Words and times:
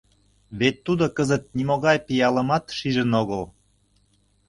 Вет 0.59 0.75
тудо 0.85 1.05
кызыт 1.15 1.43
нимогай 1.57 1.97
пиалымат 2.07 2.65
шижын 2.77 3.11
огыл. 3.21 3.43